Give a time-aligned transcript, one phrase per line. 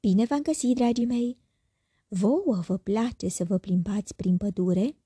[0.00, 1.38] Bine v-am găsit, dragii mei!
[2.08, 4.96] Vouă vă place să vă plimbați prin pădure?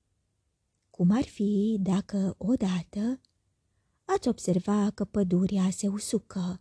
[0.89, 3.21] Cum ar fi dacă odată
[4.05, 6.59] ați observa că pădurea se usucă?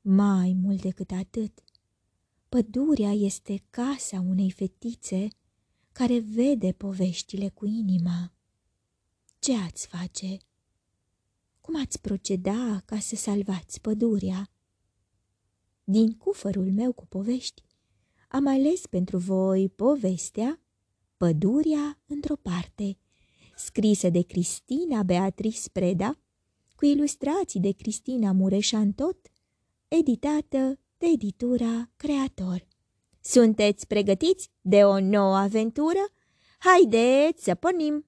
[0.00, 1.62] Mai mult decât atât,
[2.48, 5.28] pădurea este casa unei fetițe
[5.92, 8.32] care vede poveștile cu inima.
[9.38, 10.36] Ce ați face?
[11.60, 14.50] Cum ați proceda ca să salvați pădurea?
[15.88, 17.62] Din cufărul meu cu povești,
[18.28, 20.60] am ales pentru voi povestea
[21.16, 22.98] Pădurea într-o parte,
[23.56, 26.18] scrisă de Cristina Beatrice Preda,
[26.76, 29.18] cu ilustrații de Cristina Mureșan tot,
[29.88, 32.66] editată de editura Creator.
[33.20, 36.12] Sunteți pregătiți de o nouă aventură?
[36.58, 38.06] Haideți să pornim!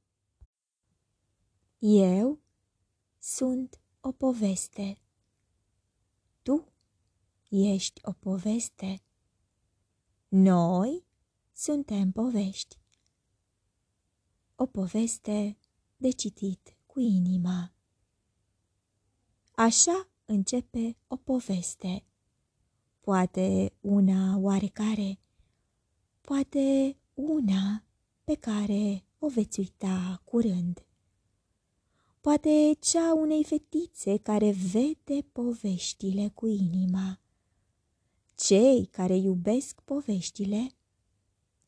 [1.79, 2.41] Eu
[3.19, 4.99] sunt o poveste.
[6.43, 6.73] Tu
[7.49, 9.03] ești o poveste.
[10.29, 11.05] Noi
[11.53, 12.79] suntem povești.
[14.57, 15.59] O poveste
[15.97, 17.73] de citit cu inima.
[19.55, 22.05] Așa începe o poveste.
[23.01, 25.19] Poate una oarecare,
[26.21, 27.85] poate una
[28.25, 30.83] pe care o veți uita curând.
[32.21, 37.21] Poate cea unei fetițe care vede poveștile cu inima.
[38.41, 40.69] Cei care iubesc poveștile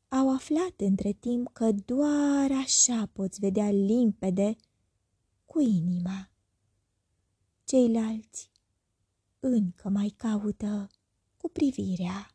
[0.08, 4.56] au aflat între timp că doar așa poți vedea limpede
[5.44, 6.30] cu inima.
[7.64, 8.50] Ceilalți
[9.40, 10.90] încă mai caută
[11.36, 12.34] cu privirea.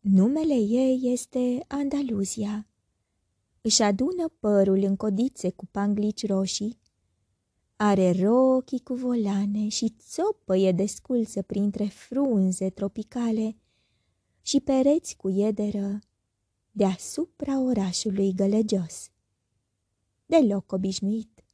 [0.00, 2.68] Numele ei este Andaluzia.
[3.60, 6.78] Își adună părul în codițe cu panglici roșii
[7.76, 13.56] are rochii cu volane și țopăie desculță printre frunze tropicale
[14.42, 15.98] și pereți cu iederă
[16.70, 19.10] deasupra orașului gălăgios.
[20.26, 21.44] Deloc obișnuit.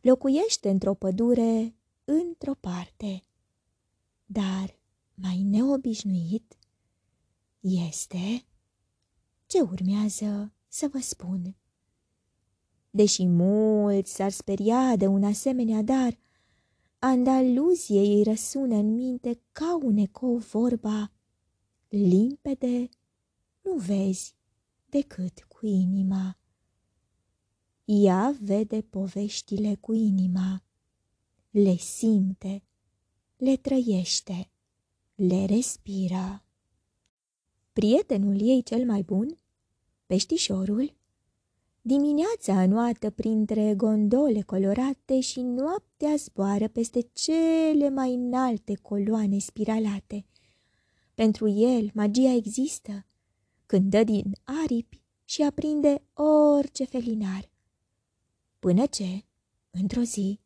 [0.00, 3.24] Locuiește într-o pădure într-o parte,
[4.26, 4.78] dar
[5.14, 6.58] mai neobișnuit
[7.60, 8.44] este
[9.46, 11.56] ce urmează să vă spun.
[12.90, 16.18] Deși mulți s-ar speria de un asemenea dar,
[16.98, 21.12] Andaluzie îi răsună în minte ca un ecou vorba,
[21.88, 22.88] limpede,
[23.60, 24.34] nu vezi
[24.88, 26.38] decât cu inima.
[27.84, 30.62] Ea vede poveștile cu inima,
[31.50, 32.62] le simte,
[33.36, 34.50] le trăiește,
[35.14, 36.44] le respiră.
[37.72, 39.38] Prietenul ei cel mai bun,
[40.06, 40.94] peștișorul,
[41.82, 50.26] Dimineața înoată printre gondole colorate și noaptea zboară peste cele mai înalte coloane spiralate.
[51.14, 53.06] Pentru el magia există
[53.66, 57.50] când dă din aripi și aprinde orice felinar.
[58.58, 59.24] Până ce,
[59.70, 60.40] într-o zi,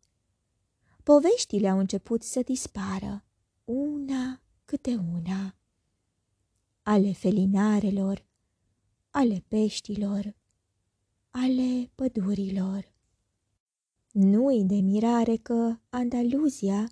[1.03, 3.25] poveștile au început să dispară,
[3.65, 5.57] una câte una,
[6.83, 8.27] ale felinarelor,
[9.11, 10.35] ale peștilor,
[11.37, 12.93] ale pădurilor.
[14.11, 16.91] Nu-i de mirare că Andaluzia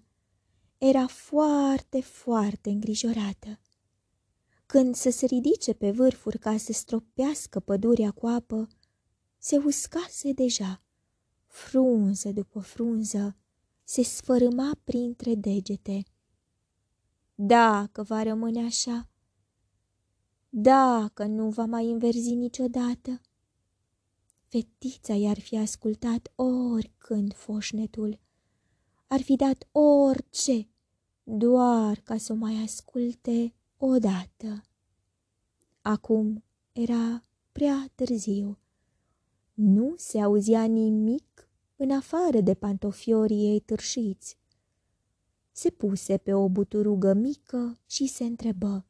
[0.78, 3.60] era foarte, foarte îngrijorată.
[4.66, 8.68] Când să se ridice pe vârfuri ca să stropească pădurea cu apă,
[9.38, 10.82] se uscase deja.
[11.46, 13.36] Frunză după frunză
[13.84, 16.02] se sfărâma printre degete.
[17.34, 19.08] Dacă va rămâne așa,
[20.48, 23.20] dacă nu va mai înverzi niciodată,
[24.52, 28.18] Fetița i-ar fi ascultat oricând foșnetul,
[29.06, 30.68] ar fi dat orice,
[31.22, 34.62] doar ca să o mai asculte odată.
[35.82, 38.58] Acum era prea târziu.
[39.54, 44.38] Nu se auzea nimic în afară de pantofiorii ei târșiți.
[45.52, 48.86] Se puse pe o buturugă mică și se întrebă.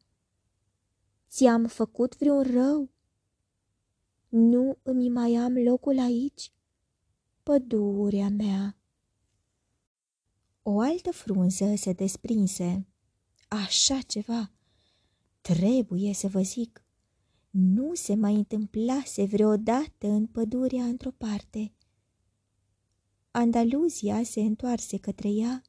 [1.28, 2.90] Ți-am făcut vreun rău?
[4.34, 6.52] Nu îmi mai am locul aici?
[7.42, 8.76] Pădurea mea.
[10.62, 12.86] O altă frunză se desprinse.
[13.48, 14.50] Așa ceva.
[15.40, 16.84] Trebuie să vă zic.
[17.50, 21.72] Nu se mai întâmplase vreodată în pădurea într-o parte.
[23.30, 25.62] Andaluzia se întoarse către ea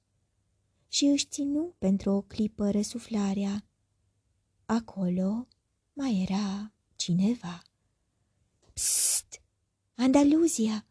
[0.88, 3.66] și își ținu pentru o clipă răsuflarea.
[4.66, 5.48] Acolo
[5.94, 7.62] mai era cineva.
[8.74, 9.42] Psst!
[9.96, 10.86] Andaluzia!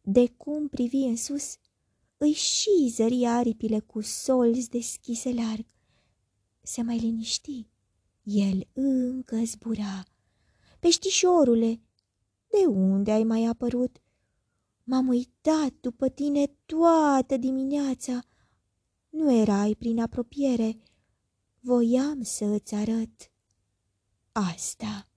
[0.00, 1.56] De cum privi în sus,
[2.16, 5.66] îi și zări aripile cu solzi deschise larg.
[6.62, 7.66] se mai liniști.
[8.22, 10.04] El încă zbura.
[10.80, 11.80] Peștișorule,
[12.46, 14.02] de unde ai mai apărut?
[14.84, 18.24] M-am uitat după tine toată dimineața.
[19.08, 20.78] Nu erai prin apropiere.
[21.60, 23.30] Voiam să îți arăt
[24.32, 25.08] asta.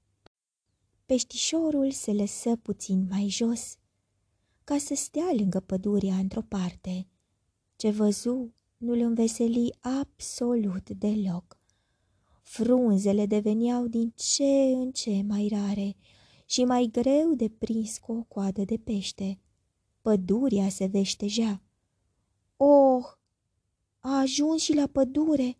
[1.07, 3.77] Peștișorul se lăsă puțin mai jos,
[4.63, 7.07] ca să stea lângă pădurea într-o parte.
[7.75, 11.59] Ce văzu nu-l înveseli absolut deloc.
[12.41, 15.95] Frunzele deveneau din ce în ce mai rare
[16.45, 19.39] și mai greu de prins cu o coadă de pește.
[20.01, 21.61] Pădurea se veștejea.
[22.57, 23.05] Oh,
[23.99, 25.57] a ajuns și la pădure!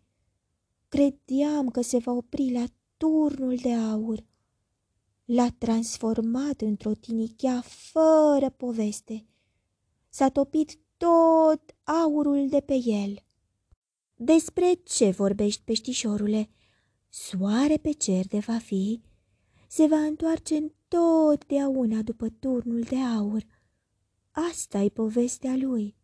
[0.88, 2.64] Credeam că se va opri la
[2.96, 4.26] turnul de aur.
[5.30, 9.26] L-a transformat într-o tinichea fără poveste.
[10.08, 13.24] S-a topit tot aurul de pe el.
[14.14, 16.50] Despre ce vorbești, peștișorule?
[17.08, 19.02] Soare pe cer de va fi,
[19.68, 23.44] se va întoarce întotdeauna după turnul de aur.
[24.30, 25.96] asta e povestea lui.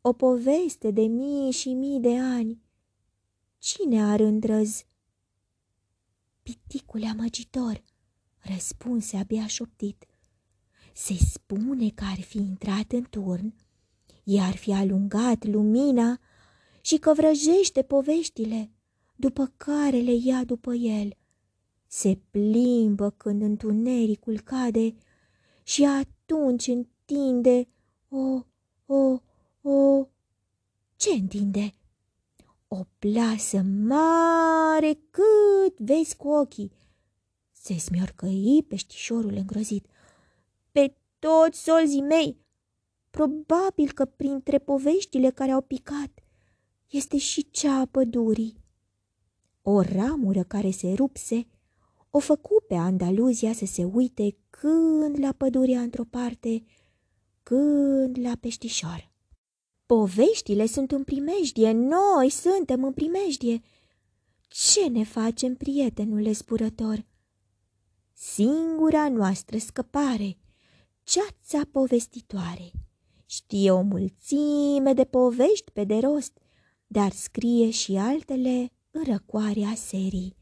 [0.00, 2.62] O poveste de mii și mii de ani.
[3.58, 4.84] Cine ar îndrăz?
[6.42, 7.84] Piticul amăgitor,
[8.52, 10.06] răspunse abia șoptit.
[10.94, 13.54] Se spune că ar fi intrat în turn,
[14.24, 16.20] i-ar fi alungat lumina
[16.80, 18.70] și că vrăjește poveștile,
[19.16, 21.16] după care le ia după el.
[21.86, 24.94] Se plimbă când întunericul cade
[25.62, 27.68] și atunci întinde
[28.08, 28.42] o,
[28.86, 29.20] o,
[29.70, 30.06] o...
[30.96, 31.74] Ce întinde?
[32.68, 36.72] O plasă mare cât vezi cu ochii.
[37.66, 39.86] Se smiorcăi peștișorul îngrozit.
[40.72, 42.36] Pe toți solzii mei!
[43.10, 46.10] Probabil că printre poveștile care au picat
[46.90, 48.56] este și cea a pădurii.
[49.62, 51.46] O ramură care se rupse
[52.10, 56.64] o făcu pe Andaluzia să se uite când la pădurea într-o parte,
[57.42, 59.10] când la peștișor.
[59.86, 63.62] Poveștile sunt în primejdie, noi suntem în primejdie.
[64.48, 67.06] Ce ne facem, prietenule zburător?
[68.18, 70.38] Singura noastră scăpare,
[71.02, 72.70] ceața povestitoare.
[73.26, 76.38] Știe o mulțime de povești pe de rost,
[76.86, 80.36] dar scrie și altele în răcoarea serii.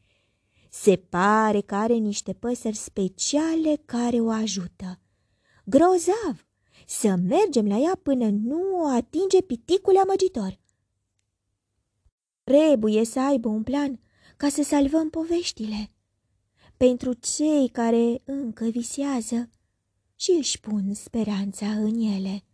[0.70, 5.00] Se pare că are niște păsări speciale care o ajută.
[5.64, 6.46] Grozav!
[6.86, 10.58] Să mergem la ea până nu o atinge piticul amăgitor.
[12.44, 14.00] Trebuie să aibă un plan
[14.36, 15.93] ca să salvăm poveștile.
[16.84, 19.50] Pentru cei care încă visează
[20.14, 22.44] și își pun speranța în ele.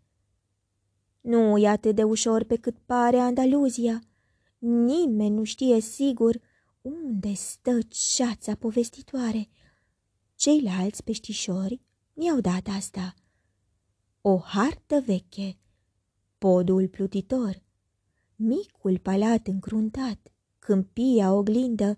[1.21, 4.01] Nu e atât de ușor pe cât pare Andaluzia.
[4.59, 6.41] Nimeni nu știe sigur
[6.83, 9.49] unde stă ceața povestitoare.
[10.35, 11.81] Ceilalți peștișori
[12.13, 13.15] mi-au dat asta.
[14.21, 15.59] O hartă veche,
[16.39, 17.63] podul plutitor,
[18.37, 21.97] micul palat încruntat, câmpia oglindă,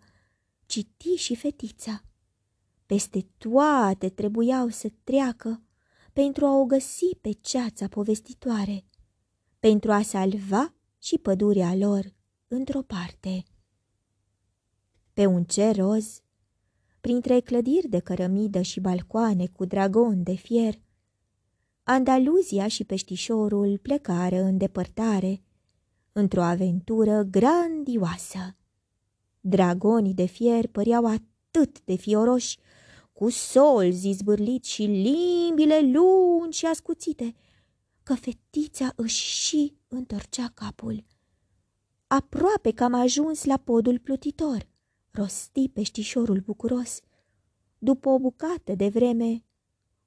[0.67, 2.03] citi și fetița.
[2.93, 5.63] Peste toate trebuiau să treacă
[6.13, 8.85] pentru a o găsi pe ceața povestitoare,
[9.59, 12.15] pentru a salva și pădurea lor
[12.49, 13.45] într-o parte.
[15.13, 16.23] Pe un cer roz,
[17.01, 20.75] printre clădiri de cărămidă și balcoane cu dragon de fier,
[21.83, 25.43] Andaluzia și peștișorul plecară în depărtare,
[26.13, 28.57] într-o aventură grandioasă.
[29.41, 32.59] Dragonii de fier păreau atât de fioroși,
[33.23, 37.35] cu solzi zbârliți și limbile lungi și ascuțite,
[38.03, 41.05] că fetița își și întorcea capul.
[42.07, 44.69] Aproape că am ajuns la podul plutitor,
[45.11, 47.01] rosti peștișorul bucuros.
[47.79, 49.45] După o bucată de vreme,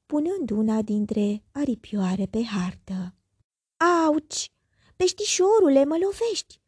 [0.05, 3.15] punând una dintre aripioare pe hartă.
[4.05, 4.51] Auci!
[4.95, 6.61] Peștișorule, mă lovești!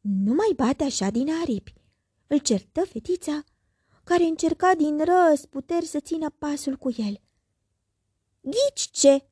[0.00, 1.74] Nu mai bate așa din aripi,
[2.26, 3.44] îl certă fetița,
[4.08, 4.98] care încerca din
[5.50, 7.20] puteri să țină pasul cu el.
[8.40, 9.28] Ghici ce?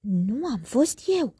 [0.00, 1.34] Nu am fost eu.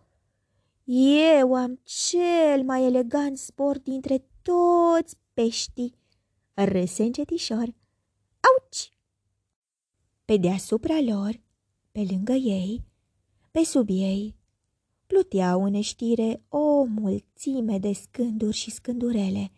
[1.35, 5.95] Eu am cel mai elegant spor dintre toți peștii,
[6.54, 7.75] râse încetișor.
[8.40, 8.92] Auci!
[10.25, 11.40] Pe deasupra lor,
[11.92, 12.85] pe lângă ei,
[13.50, 14.37] pe sub ei,
[15.07, 19.52] pluteau în știre o mulțime de scânduri și scândurele.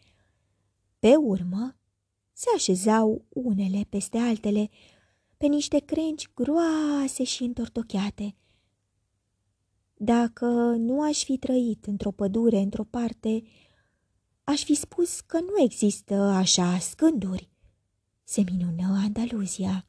[0.98, 1.76] Pe urmă,
[2.42, 4.70] se așezau unele peste altele,
[5.36, 8.36] pe niște crengi groase și întortocheate.
[9.94, 10.46] Dacă
[10.78, 13.42] nu aș fi trăit într-o pădure într-o parte,
[14.44, 17.48] Aș fi spus că nu există așa scânduri,
[18.24, 19.86] se minună Andaluzia.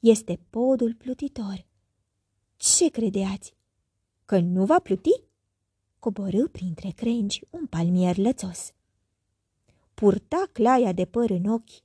[0.00, 1.66] Este podul plutitor.
[2.56, 3.54] Ce credeați?
[4.24, 5.22] Că nu va pluti?
[5.98, 8.72] Coborâ printre crengi un palmier lățos.
[9.98, 11.82] Purta claia de păr în ochi,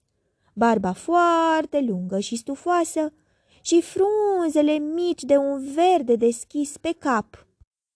[0.53, 3.13] barba foarte lungă și stufoasă
[3.61, 7.47] și frunzele mici de un verde deschis pe cap.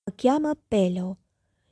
[0.05, 1.17] Mă cheamă Pelo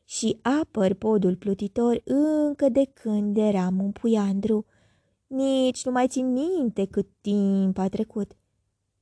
[0.03, 4.65] și apăr podul plutitor încă de când eram un puiandru.
[5.27, 8.37] Nici nu mai țin minte cât timp a trecut.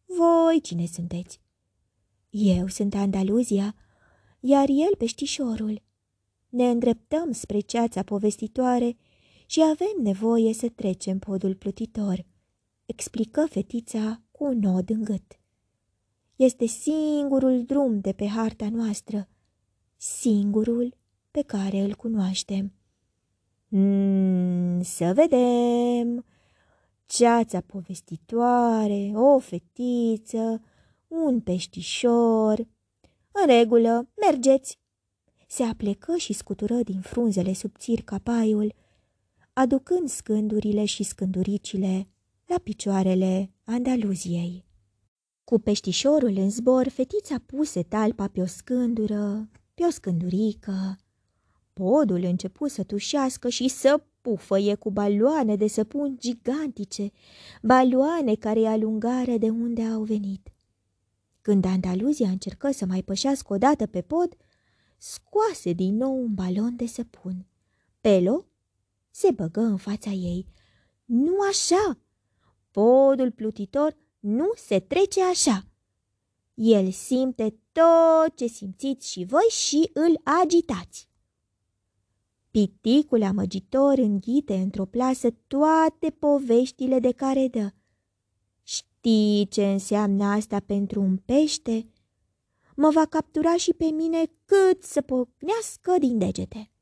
[0.06, 1.42] Voi cine sunteți?
[2.30, 3.76] Eu sunt Andaluzia,
[4.40, 5.82] iar el peștișorul.
[6.50, 8.98] Ne îndreptăm spre ceața povestitoare
[9.46, 12.26] și avem nevoie să trecem podul plutitor,
[12.86, 15.40] explică fetița cu un nod în gât.
[16.36, 19.28] Este singurul drum de pe harta noastră,
[19.98, 20.96] singurul
[21.32, 22.74] pe care îl cunoaștem.
[23.68, 26.26] Mm, să vedem!
[27.06, 30.62] Ceața povestitoare, o fetiță,
[31.08, 32.68] un peștișor.
[33.32, 34.80] În regulă, mergeți!
[35.48, 38.74] Se aplecă și scutură din frunzele subțiri capaiul,
[39.54, 42.08] aducând scândurile și scânduricile
[42.46, 44.66] la picioarele Andaluziei.
[45.44, 50.96] Cu peștișorul în zbor, fetița puse talpa pe o scândură, pe o scândurică.
[51.74, 57.12] Podul începu să tușească și să pufăie cu baloane de săpun gigantice,
[57.62, 60.54] baloane care alungară de unde au venit.
[61.42, 64.38] Când Andaluzia încercă să mai pășească odată pe pod,
[64.98, 67.46] scoase din nou un balon de săpun.
[68.02, 68.46] Pelo
[69.16, 70.46] se băgă în fața ei.
[71.06, 72.00] Nu așa!
[72.72, 75.68] Podul plutitor nu se trece așa.
[76.54, 81.10] El simte tot ce simțiți și voi și îl agitați.
[82.52, 87.72] Piticul amăgitor înghite într-o plasă toate poveștile de care dă.
[88.64, 91.88] Știi ce înseamnă asta pentru un pește?
[92.76, 96.73] Mă va captura și pe mine cât să pocnească din degete.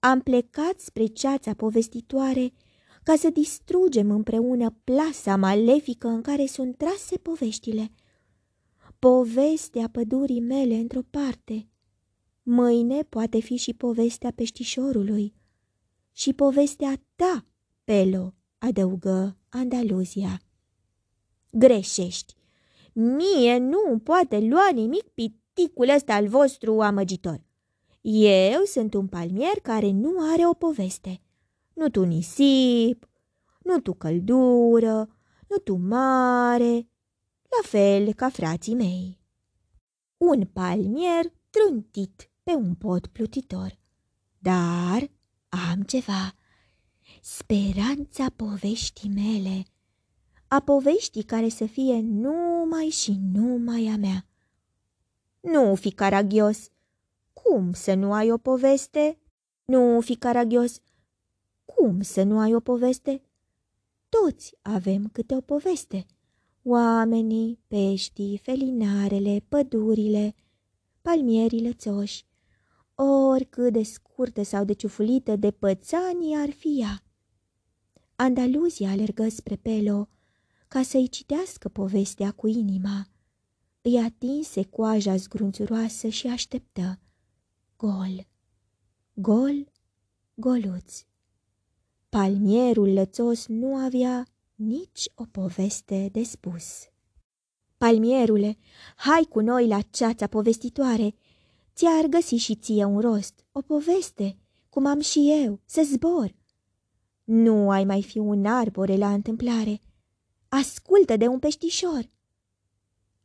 [0.00, 2.52] Am plecat spre ceața povestitoare
[3.02, 7.90] ca să distrugem împreună plasa malefică în care sunt trase poveștile.
[8.98, 11.68] Povestea pădurii mele într-o parte.
[12.42, 15.34] Mâine poate fi și povestea peștișorului.
[16.12, 17.46] Și povestea ta,
[17.84, 20.40] Pelo, adăugă Andaluzia.
[21.50, 22.34] Greșești.
[22.92, 27.47] Mie nu îmi poate lua nimic piticul ăsta al vostru amăgitor.
[28.00, 31.20] Eu sunt un palmier care nu are o poveste.
[31.72, 33.08] Nu tu nisip,
[33.62, 35.08] nu tu căldură,
[35.48, 36.88] nu tu mare,
[37.42, 39.20] la fel ca frații mei.
[40.16, 43.78] Un palmier trântit pe un pod plutitor.
[44.38, 45.10] Dar
[45.48, 46.34] am ceva,
[47.20, 49.62] speranța poveștii mele,
[50.48, 54.26] a poveștii care să fie numai și numai a mea.
[55.40, 56.68] Nu fi caragios,
[57.50, 59.18] cum să nu ai o poveste?
[59.64, 60.80] Nu fi caragios,
[61.64, 63.22] cum să nu ai o poveste?
[64.08, 66.06] Toți avem câte o poveste.
[66.62, 70.34] Oamenii, peștii, felinarele, pădurile,
[71.02, 72.24] palmierii lățoși,
[72.94, 77.02] oricât de scurtă sau de ciufulită de pățanii ar fi ea.
[78.16, 80.08] Andaluzia alergă spre Pelo
[80.68, 83.06] ca să-i citească povestea cu inima.
[83.82, 86.98] Îi atinse coaja zgrunțuroasă și așteptă.
[87.80, 88.26] Gol,
[89.14, 89.72] gol,
[90.34, 91.04] goluț.
[92.08, 96.64] Palmierul lățos nu avea nici o poveste de spus.
[97.76, 98.58] Palmierule,
[98.96, 101.14] hai cu noi la ceața povestitoare.
[101.74, 104.36] Ți-ar găsi și ție un rost, o poveste,
[104.68, 106.34] cum am și eu, să zbor.
[107.24, 109.80] Nu ai mai fi un arbore la întâmplare.
[110.48, 112.10] Ascultă de un peștișor.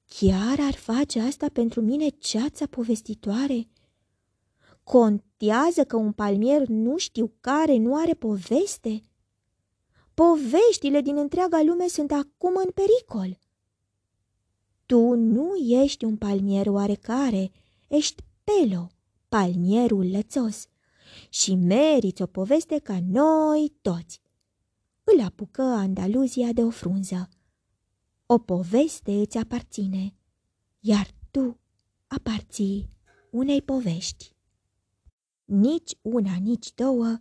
[0.06, 3.68] Chiar ar face asta pentru mine ceața povestitoare?
[4.84, 9.04] Contează că un palmier nu știu care nu are poveste?
[10.14, 13.40] Poveștile din întreaga lume sunt acum în pericol.
[14.86, 17.52] Tu nu ești un palmier oarecare,
[17.88, 18.88] ești Pelo,
[19.30, 20.68] palmierul lățos,
[21.30, 24.22] și meriți o poveste ca noi toți.
[25.04, 27.30] Îl apucă Andaluzia de o frunză.
[28.26, 30.16] O poveste îți aparține,
[30.80, 31.60] iar tu
[32.08, 32.90] aparții
[33.30, 34.36] unei povești.
[35.46, 37.18] Nici una, nici două,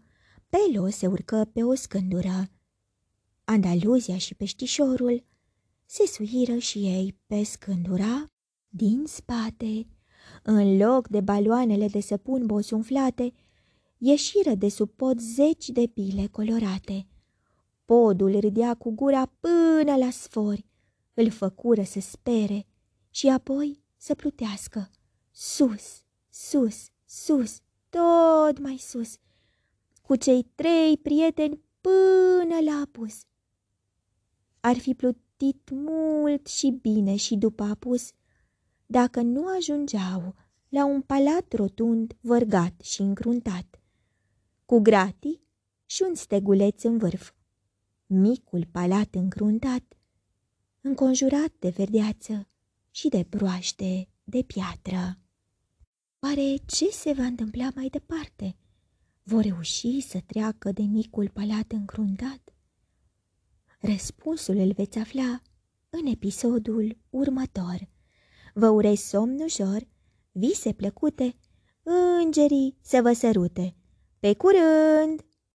[0.49, 2.51] Pelo se urcă pe o scândură.
[3.45, 5.25] Andaluzia și peștișorul
[5.87, 8.31] se suiră și ei pe scândura
[8.69, 9.87] din spate.
[10.43, 13.33] În loc de baloanele de săpun bosunflate,
[13.99, 17.07] ieșiră de sub pod zeci de pile colorate.
[17.85, 20.67] Podul râdea cu gura până la sfori,
[21.15, 22.67] îl făcură să spere
[23.11, 24.91] și apoi să plutească.
[25.31, 27.61] Sus, sus, sus,
[27.93, 29.19] tot mai sus,
[30.03, 33.23] cu cei trei prieteni până la apus.
[34.61, 38.13] Ar fi plutit mult și bine și după apus,
[38.87, 40.35] dacă nu ajungeau
[40.69, 43.81] la un palat rotund, vărgat și încruntat,
[44.65, 45.43] cu gratii
[45.87, 47.33] și un steguleț în vârf.
[48.07, 49.85] Micul palat încruntat,
[50.81, 52.49] înconjurat de verdeață
[52.91, 55.22] și de broaște de piatră.
[56.25, 58.57] Oare ce se va întâmpla mai departe?
[59.23, 62.55] Vor reuși să treacă de micul palat încruntat?
[63.81, 65.43] Răspunsul îl veți afla
[65.91, 67.89] în episodul următor.
[68.55, 69.89] Vă urez somn ușor,
[70.33, 71.37] vise plăcute,
[72.23, 73.77] îngerii să vă sărute.
[74.19, 75.25] Pe curând!